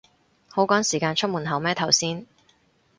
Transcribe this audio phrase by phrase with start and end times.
[0.49, 2.25] 好趕時間出門口咩頭先